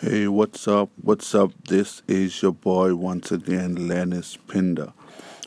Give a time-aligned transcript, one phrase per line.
[0.00, 0.90] Hey, what's up?
[1.00, 1.52] What's up?
[1.68, 4.92] This is your boy once again, Lennis Pinder.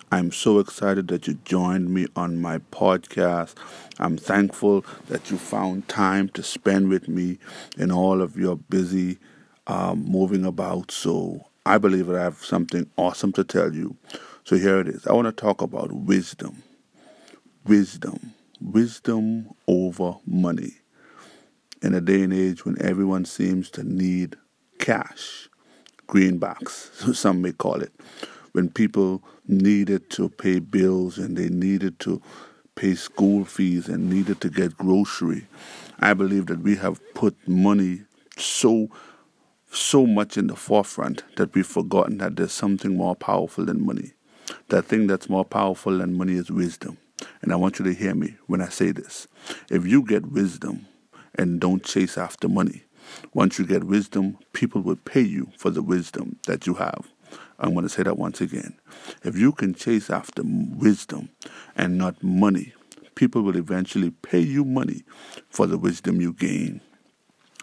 [0.10, 3.56] I'm so excited that you joined me on my podcast.
[4.00, 7.40] I'm thankful that you found time to spend with me
[7.78, 9.18] in all of your busy
[9.68, 10.92] um, moving about.
[10.92, 13.98] So I believe that I have something awesome to tell you.
[14.46, 15.06] So here it is.
[15.06, 16.64] I want to talk about wisdom.
[17.66, 18.34] Wisdom.
[18.62, 20.78] Wisdom over money.
[21.80, 24.36] In a day and age when everyone seems to need
[24.88, 25.50] cash,
[26.08, 27.92] greenbacks, some may call it,
[28.54, 32.22] when people needed to pay bills and they needed to
[32.76, 35.46] pay school fees and needed to get grocery.
[36.00, 38.04] I believe that we have put money
[38.38, 38.88] so
[39.70, 44.14] so much in the forefront that we've forgotten that there's something more powerful than money.
[44.70, 46.98] That thing that's more powerful than money is wisdom.
[47.42, 49.28] And I want you to hear me when I say this.
[49.70, 50.88] If you get wisdom
[51.36, 52.84] and don't chase after money,
[53.34, 57.08] once you get wisdom, people will pay you for the wisdom that you have.
[57.60, 58.78] I'm going to say that once again.
[59.24, 61.30] If you can chase after wisdom
[61.76, 62.74] and not money,
[63.16, 65.04] people will eventually pay you money
[65.50, 66.82] for the wisdom you gain.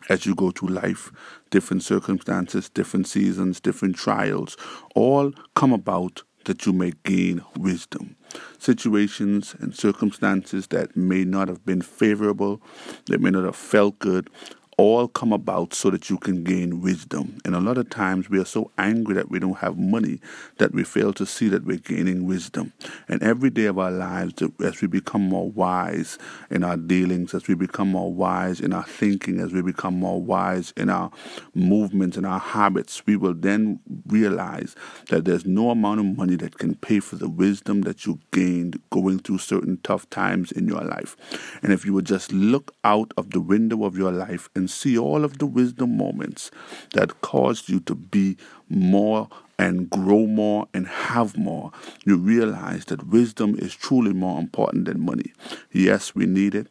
[0.08, 1.10] As you go through life,
[1.50, 4.56] different circumstances, different seasons, different trials,
[4.94, 8.16] all come about that you may gain wisdom.
[8.58, 12.60] Situations and circumstances that may not have been favorable,
[13.06, 14.28] that may not have felt good,
[14.76, 17.38] all come about so that you can gain wisdom.
[17.44, 20.20] And a lot of times we are so angry that we don't have money
[20.58, 22.72] that we fail to see that we're gaining wisdom.
[23.08, 26.18] And every day of our lives, as we become more wise
[26.50, 30.20] in our dealings, as we become more wise in our thinking, as we become more
[30.20, 31.10] wise in our
[31.54, 34.74] movements and our habits, we will then realize
[35.10, 38.80] that there's no amount of money that can pay for the wisdom that you gained
[38.90, 41.16] going through certain tough times in your life.
[41.62, 44.70] And if you would just look out of the window of your life and and
[44.70, 46.50] see all of the wisdom moments
[46.94, 48.34] that caused you to be
[48.70, 51.70] more and grow more and have more,
[52.06, 55.34] you realize that wisdom is truly more important than money.
[55.70, 56.68] Yes, we need it.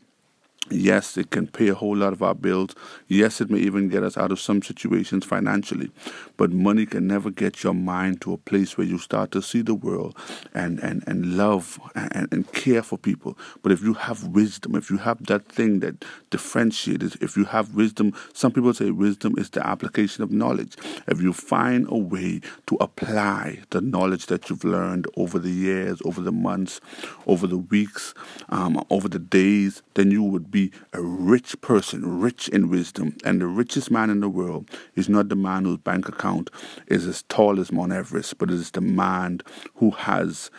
[0.70, 2.74] Yes, it can pay a whole lot of our bills.
[3.08, 5.92] Yes, it may even get us out of some situations financially.
[6.38, 9.62] But money can never get your mind to a place where you start to see
[9.62, 10.18] the world
[10.54, 13.38] and, and, and love and, and care for people.
[13.62, 17.76] But if you have wisdom, if you have that thing that differentiates, if you have
[17.76, 20.78] wisdom, some people say wisdom is the application of knowledge.
[21.08, 26.02] If you find a way to apply the knowledge that you've learned over the years,
[26.06, 26.80] over the months,
[27.28, 28.14] over the weeks,
[28.50, 33.18] um, over the days, then you would be a rich person, rich in wisdom.
[33.26, 36.50] And the richest man in the world is not the man whose bank account
[36.88, 39.42] is as tall as Mount Everest, but it is the man
[39.76, 40.50] who has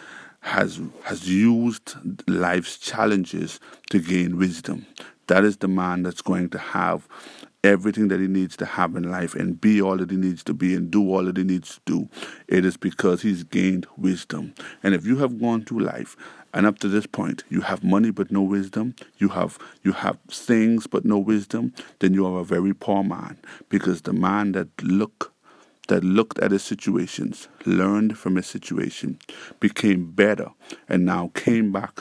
[0.41, 1.95] has has used
[2.29, 4.85] life's challenges to gain wisdom.
[5.29, 7.09] That is the man that's going to have
[7.65, 10.55] everything that he needs to have in life and be all that he needs to
[10.55, 12.09] be and do all that he needs to do.
[12.47, 14.55] It is because he's gained wisdom.
[14.83, 16.15] And if you have gone through life
[16.53, 20.19] and up to this point you have money but no wisdom, you have you have
[20.31, 23.39] things but no wisdom, then you are a very poor man.
[23.71, 25.33] Because the man that look
[25.89, 29.19] that looked at his situations, learned from his situation,
[29.61, 30.51] became better,
[30.89, 32.01] and now came back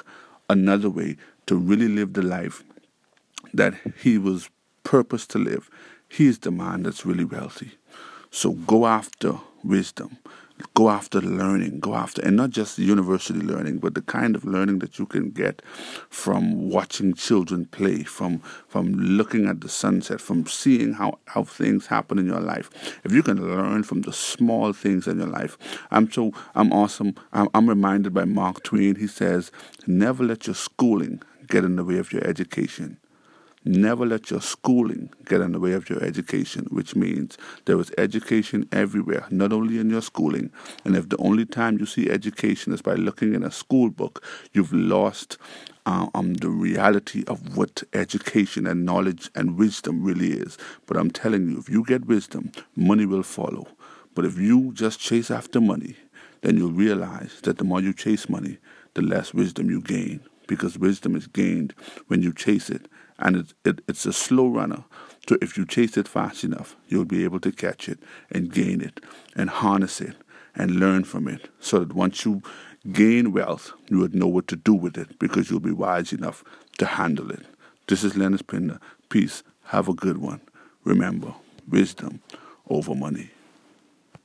[0.49, 2.63] another way to really live the life
[3.53, 4.49] that he was
[4.93, 5.71] purpose to live,
[6.07, 7.71] he is the man that's really wealthy.
[8.29, 10.17] So go after wisdom.
[10.75, 11.79] Go after learning.
[11.79, 15.31] Go after, and not just university learning, but the kind of learning that you can
[15.31, 15.63] get
[16.11, 21.87] from watching children play, from from looking at the sunset, from seeing how, how things
[21.87, 22.69] happen in your life.
[23.03, 25.57] If you can learn from the small things in your life,
[25.89, 27.15] I'm so I'm awesome.
[27.33, 28.95] I'm, I'm reminded by Mark Twain.
[28.97, 29.51] He says,
[29.87, 32.97] "Never let your schooling get in the way of your education."
[33.65, 37.93] Never let your schooling get in the way of your education, which means there is
[37.97, 40.51] education everywhere, not only in your schooling.
[40.83, 44.21] And if the only time you see education is by looking in a school book,
[44.51, 45.37] you've lost
[45.85, 50.57] uh, um, the reality of what education and knowledge and wisdom really is.
[50.85, 53.67] But I'm telling you, if you get wisdom, money will follow.
[54.13, 55.95] But if you just chase after money,
[56.41, 58.57] then you'll realize that the more you chase money,
[58.93, 60.19] the less wisdom you gain.
[60.47, 61.73] Because wisdom is gained
[62.07, 62.87] when you chase it
[63.19, 64.83] and it, it, it's a slow runner.
[65.27, 67.99] So if you chase it fast enough, you'll be able to catch it
[68.31, 68.99] and gain it
[69.35, 70.15] and harness it
[70.55, 72.41] and learn from it so that once you
[72.91, 76.43] gain wealth, you would know what to do with it because you'll be wise enough
[76.77, 77.45] to handle it.
[77.87, 78.79] This is Lennis Pinder.
[79.09, 79.43] Peace.
[79.67, 80.41] Have a good one.
[80.83, 81.33] Remember,
[81.69, 82.21] wisdom
[82.69, 83.31] over money.